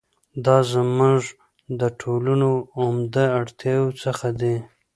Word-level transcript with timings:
دا 0.45 0.57
زموږ 0.73 1.21
د 1.79 1.81
ټولنو 2.01 2.51
عمده 2.79 3.25
اړتیاوو 3.39 3.97
څخه 4.03 4.27
دي. 4.41 4.55